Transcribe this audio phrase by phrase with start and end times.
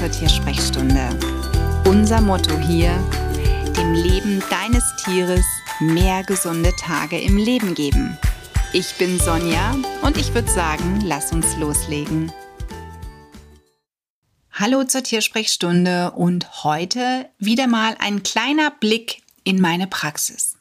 [0.00, 1.10] zur Tiersprechstunde.
[1.84, 2.90] Unser Motto hier,
[3.76, 5.44] dem Leben deines Tieres
[5.78, 8.16] mehr gesunde Tage im Leben geben.
[8.72, 12.32] Ich bin Sonja und ich würde sagen, lass uns loslegen.
[14.52, 20.56] Hallo zur Tiersprechstunde und heute wieder mal ein kleiner Blick in meine Praxis.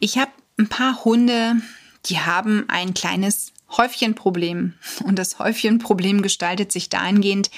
[0.00, 1.54] Ich habe ein paar Hunde,
[2.04, 4.74] die haben ein kleines Häufchenproblem.
[5.02, 7.50] Und das Häufchenproblem gestaltet sich dahingehend,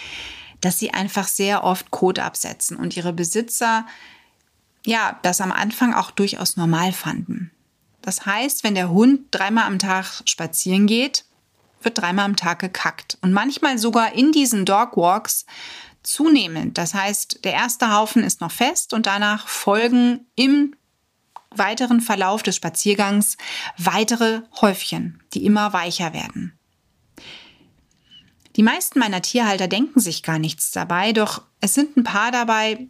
[0.61, 3.87] dass sie einfach sehr oft Kot absetzen und ihre Besitzer
[4.87, 7.51] ja, das am Anfang auch durchaus normal fanden.
[8.03, 11.25] Das heißt, wenn der Hund dreimal am Tag spazieren geht,
[11.83, 13.19] wird dreimal am Tag gekackt.
[13.23, 15.47] Und manchmal sogar in diesen Dogwalks
[16.03, 16.77] zunehmend.
[16.77, 20.77] Das heißt, der erste Haufen ist noch fest und danach folgen im
[21.51, 23.39] weiteren Verlauf des Spaziergangs
[23.79, 26.59] weitere Häufchen, die immer weicher werden.
[28.57, 32.87] Die meisten meiner Tierhalter denken sich gar nichts dabei, doch es sind ein paar dabei,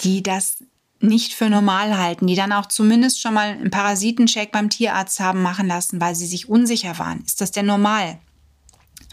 [0.00, 0.58] die das
[1.00, 5.42] nicht für normal halten, die dann auch zumindest schon mal einen Parasitencheck beim Tierarzt haben
[5.42, 7.22] machen lassen, weil sie sich unsicher waren.
[7.24, 8.18] Ist das denn normal?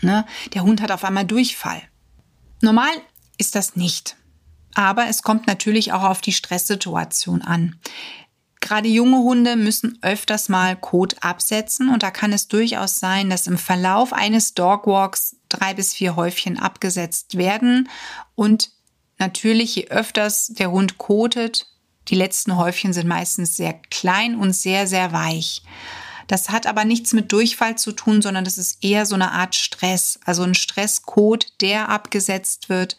[0.01, 0.25] Ne?
[0.53, 1.81] Der Hund hat auf einmal Durchfall.
[2.61, 2.91] Normal
[3.37, 4.15] ist das nicht.
[4.73, 7.75] Aber es kommt natürlich auch auf die Stresssituation an.
[8.71, 13.45] Gerade junge Hunde müssen öfters mal Kot absetzen und da kann es durchaus sein, dass
[13.45, 17.89] im Verlauf eines Dogwalks drei bis vier Häufchen abgesetzt werden
[18.33, 18.71] und
[19.17, 21.67] natürlich je öfters der Hund kotet,
[22.07, 25.63] die letzten Häufchen sind meistens sehr klein und sehr, sehr weich.
[26.27, 29.53] Das hat aber nichts mit Durchfall zu tun, sondern das ist eher so eine Art
[29.53, 32.95] Stress, also ein Stresskot, der abgesetzt wird.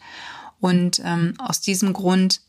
[0.59, 2.41] Und ähm, aus diesem Grund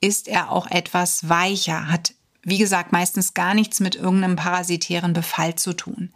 [0.00, 5.54] ist er auch etwas weicher, hat wie gesagt, meistens gar nichts mit irgendeinem parasitären Befall
[5.54, 6.12] zu tun.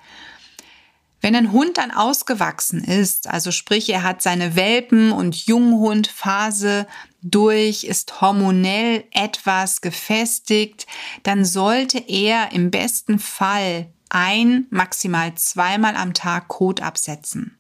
[1.21, 6.87] Wenn ein Hund dann ausgewachsen ist, also sprich, er hat seine Welpen- und Junghundphase
[7.23, 10.87] durch, ist hormonell etwas gefestigt,
[11.23, 17.59] dann sollte er im besten Fall ein, maximal zweimal am Tag Kot absetzen.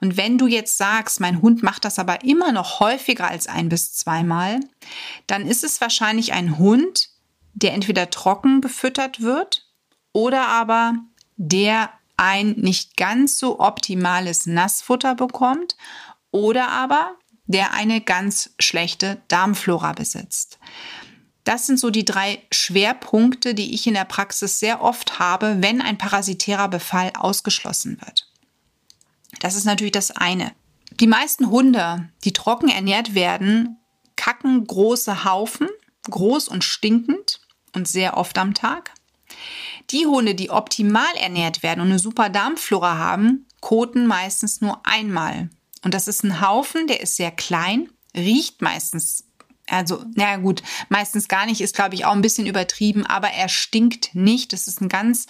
[0.00, 3.68] Und wenn du jetzt sagst, mein Hund macht das aber immer noch häufiger als ein
[3.68, 4.60] bis zweimal,
[5.26, 7.10] dann ist es wahrscheinlich ein Hund,
[7.56, 9.66] der entweder trocken befüttert wird
[10.12, 10.94] oder aber
[11.36, 15.76] der ein nicht ganz so optimales Nassfutter bekommt
[16.30, 20.58] oder aber der eine ganz schlechte Darmflora besitzt.
[21.44, 25.80] Das sind so die drei Schwerpunkte, die ich in der Praxis sehr oft habe, wenn
[25.80, 28.30] ein parasitärer Befall ausgeschlossen wird.
[29.40, 30.52] Das ist natürlich das eine.
[30.90, 33.78] Die meisten Hunde, die trocken ernährt werden,
[34.16, 35.68] kacken große Haufen,
[36.10, 37.40] groß und stinkend
[37.76, 38.92] und sehr oft am Tag.
[39.90, 45.50] Die Hunde, die optimal ernährt werden und eine super Darmflora haben, koten meistens nur einmal.
[45.84, 49.22] Und das ist ein Haufen, der ist sehr klein, riecht meistens
[49.68, 53.48] also, na gut, meistens gar nicht, ist glaube ich auch ein bisschen übertrieben, aber er
[53.48, 54.52] stinkt nicht.
[54.52, 55.26] Das ist ein ganz,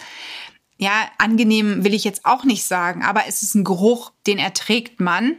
[0.77, 4.99] ja, angenehm will ich jetzt auch nicht sagen, aber es ist ein Geruch, den erträgt
[4.99, 5.37] man.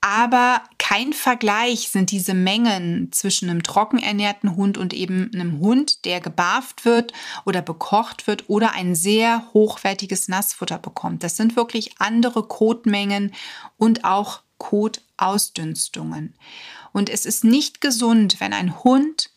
[0.00, 6.20] Aber kein Vergleich sind diese Mengen zwischen einem trockenernährten Hund und eben einem Hund, der
[6.20, 7.12] gebarft wird
[7.44, 11.24] oder bekocht wird oder ein sehr hochwertiges Nassfutter bekommt.
[11.24, 13.34] Das sind wirklich andere Kotmengen
[13.76, 16.34] und auch Kotausdünstungen.
[16.92, 19.30] Und es ist nicht gesund, wenn ein Hund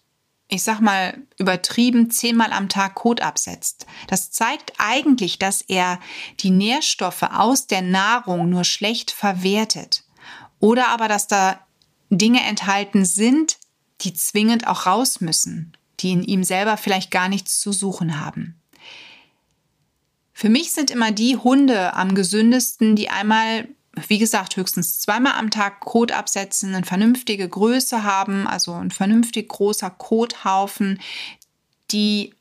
[0.53, 3.85] ich sag mal, übertrieben zehnmal am Tag Kot absetzt.
[4.07, 5.97] Das zeigt eigentlich, dass er
[6.41, 10.03] die Nährstoffe aus der Nahrung nur schlecht verwertet.
[10.61, 11.59] Oder aber, dass da
[12.09, 13.57] Dinge enthalten sind,
[14.01, 18.55] die zwingend auch raus müssen, die in ihm selber vielleicht gar nichts zu suchen haben.
[20.33, 23.67] Für mich sind immer die Hunde am gesündesten, die einmal,
[24.07, 29.49] wie gesagt, höchstens zweimal am Tag Kot absetzen, eine vernünftige Größe haben, also ein vernünftig
[29.49, 30.99] großer Kothaufen,
[31.91, 32.33] die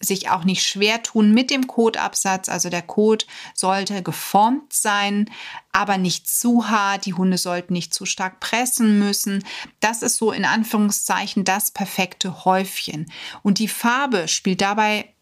[0.00, 2.48] sich auch nicht schwer tun mit dem Kotabsatz.
[2.48, 5.30] Also der Kot sollte geformt sein,
[5.72, 7.06] aber nicht zu hart.
[7.06, 9.44] Die Hunde sollten nicht zu stark pressen müssen.
[9.80, 13.10] Das ist so in Anführungszeichen das perfekte Häufchen.
[13.42, 15.12] Und die Farbe spielt dabei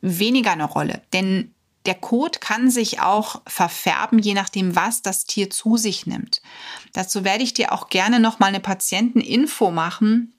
[0.00, 1.52] weniger eine Rolle, denn
[1.86, 6.42] der Kot kann sich auch verfärben, je nachdem, was das Tier zu sich nimmt.
[6.92, 10.35] Dazu werde ich dir auch gerne noch mal eine Patienteninfo machen,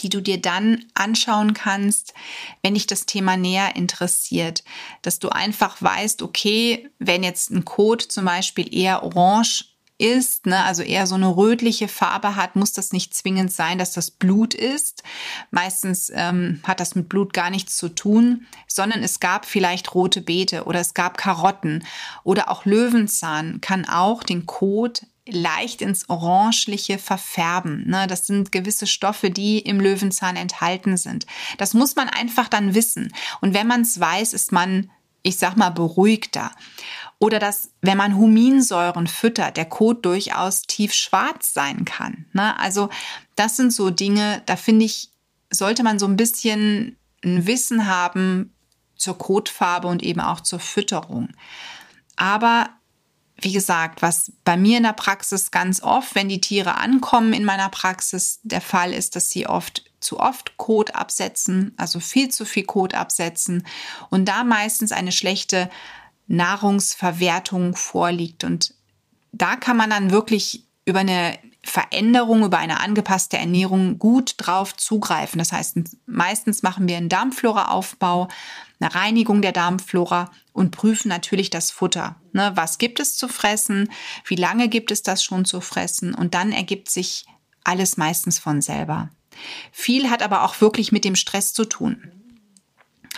[0.00, 2.14] die du dir dann anschauen kannst,
[2.62, 4.64] wenn dich das Thema näher interessiert.
[5.02, 9.72] Dass du einfach weißt, okay, wenn jetzt ein Kot zum Beispiel eher orange
[10.02, 13.92] ist, ne, also eher so eine rötliche Farbe hat, muss das nicht zwingend sein, dass
[13.92, 15.04] das Blut ist.
[15.50, 20.20] Meistens ähm, hat das mit Blut gar nichts zu tun, sondern es gab vielleicht rote
[20.20, 21.84] Beete oder es gab Karotten
[22.24, 27.88] oder auch Löwenzahn kann auch den Kot leicht ins Orangeliche verfärben.
[27.88, 28.06] Ne?
[28.06, 31.26] Das sind gewisse Stoffe, die im Löwenzahn enthalten sind.
[31.58, 33.12] Das muss man einfach dann wissen.
[33.40, 34.90] Und wenn man es weiß, ist man,
[35.22, 36.50] ich sag mal, beruhigter.
[37.20, 42.26] Oder dass, wenn man Huminsäuren füttert, der Kot durchaus tief schwarz sein kann.
[42.32, 42.58] Ne?
[42.58, 42.88] Also
[43.36, 45.10] das sind so Dinge, da finde ich,
[45.50, 48.52] sollte man so ein bisschen ein Wissen haben
[48.96, 51.28] zur Kotfarbe und eben auch zur Fütterung.
[52.16, 52.70] Aber
[53.42, 57.44] wie gesagt, was bei mir in der Praxis ganz oft, wenn die Tiere ankommen in
[57.44, 62.44] meiner Praxis, der Fall ist, dass sie oft zu oft Kot absetzen, also viel zu
[62.44, 63.66] viel Kot absetzen
[64.10, 65.70] und da meistens eine schlechte
[66.26, 68.44] Nahrungsverwertung vorliegt.
[68.44, 68.74] Und
[69.32, 75.38] da kann man dann wirklich über eine Veränderung, über eine angepasste Ernährung gut drauf zugreifen.
[75.38, 78.28] Das heißt, meistens machen wir einen Darmflora-Aufbau,
[78.80, 82.16] eine Reinigung der Darmflora und prüfen natürlich das Futter.
[82.32, 83.90] Ne, was gibt es zu fressen?
[84.24, 86.14] Wie lange gibt es das schon zu fressen?
[86.14, 87.26] Und dann ergibt sich
[87.62, 89.10] alles meistens von selber.
[89.70, 92.12] Viel hat aber auch wirklich mit dem Stress zu tun.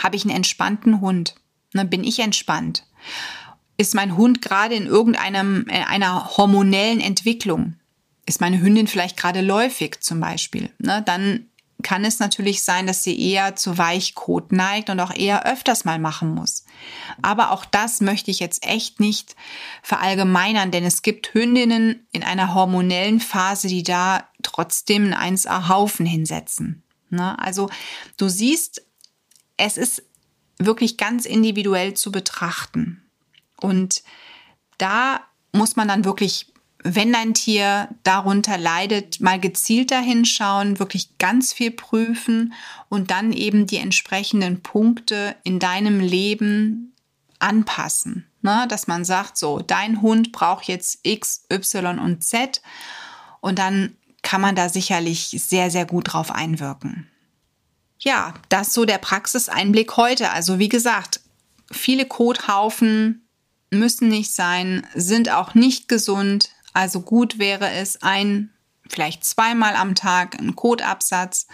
[0.03, 1.35] Habe ich einen entspannten Hund?
[1.73, 2.87] Ne, bin ich entspannt?
[3.79, 7.77] Ist mein Hund gerade in irgendeinem, äh, einer hormonellen Entwicklung?
[8.27, 11.49] Ist meine Hündin vielleicht gerade läufig zum Beispiel, ne, dann
[11.83, 15.99] kann es natürlich sein, dass sie eher zu Weichkot neigt und auch eher öfters mal
[15.99, 16.65] machen muss.
[17.23, 19.37] Aber auch das möchte ich jetzt echt nicht
[19.83, 26.83] verallgemeinern, denn es gibt Hündinnen in einer hormonellen Phase, die da trotzdem ein 1A-Haufen hinsetzen.
[27.11, 27.39] Ne?
[27.39, 27.69] Also
[28.17, 28.83] du siehst,
[29.57, 30.03] es ist
[30.59, 33.03] wirklich ganz individuell zu betrachten.
[33.61, 34.03] Und
[34.79, 35.21] da
[35.53, 36.54] muss man dann wirklich
[36.85, 42.53] wenn dein Tier darunter leidet, mal gezielter hinschauen, wirklich ganz viel prüfen
[42.91, 46.95] und dann eben die entsprechenden Punkte in deinem Leben
[47.39, 48.27] anpassen.
[48.43, 48.67] Ne?
[48.69, 52.61] Dass man sagt, so, dein Hund braucht jetzt X, Y und Z
[53.41, 57.09] und dann kann man da sicherlich sehr, sehr gut drauf einwirken.
[57.99, 60.31] Ja, das so der Praxiseinblick heute.
[60.31, 61.21] Also wie gesagt,
[61.73, 63.27] viele Kothaufen
[63.71, 68.51] müssen nicht sein, sind auch nicht gesund, also gut wäre es ein,
[68.89, 71.47] vielleicht zweimal am Tag ein Kotabsatz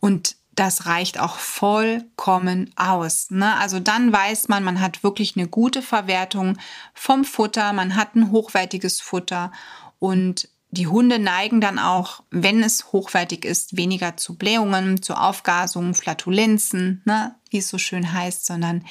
[0.00, 3.30] und das reicht auch vollkommen aus.
[3.30, 3.56] Ne?
[3.56, 6.58] Also dann weiß man, man hat wirklich eine gute Verwertung
[6.94, 9.50] vom Futter, man hat ein hochwertiges Futter
[9.98, 15.94] und die Hunde neigen dann auch, wenn es hochwertig ist, weniger zu Blähungen, zu Aufgasungen,
[15.94, 17.34] Flatulenzen, ne?
[17.50, 18.84] wie es so schön heißt, sondern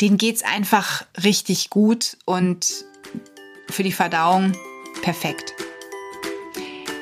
[0.00, 2.84] denen geht's einfach richtig gut und
[3.70, 4.52] für die Verdauung
[5.02, 5.54] perfekt.